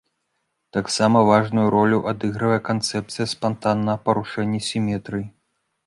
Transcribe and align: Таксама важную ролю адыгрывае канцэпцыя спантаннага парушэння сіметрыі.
Таксама 0.77 1.21
важную 1.31 1.65
ролю 1.75 1.99
адыгрывае 2.13 2.57
канцэпцыя 2.71 3.29
спантаннага 3.35 4.01
парушэння 4.09 4.65
сіметрыі. 4.71 5.25